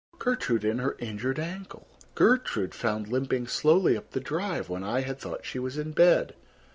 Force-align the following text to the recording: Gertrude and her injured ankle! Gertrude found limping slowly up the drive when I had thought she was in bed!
Gertrude 0.17 0.65
and 0.65 0.81
her 0.81 0.95
injured 0.97 1.37
ankle! 1.37 1.87
Gertrude 2.15 2.73
found 2.73 3.07
limping 3.07 3.45
slowly 3.45 3.95
up 3.95 4.13
the 4.13 4.19
drive 4.19 4.67
when 4.67 4.83
I 4.83 5.01
had 5.01 5.19
thought 5.19 5.45
she 5.45 5.59
was 5.59 5.77
in 5.77 5.91
bed! 5.91 6.33